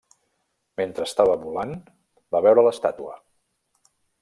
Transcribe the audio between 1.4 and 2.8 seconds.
volant, va veure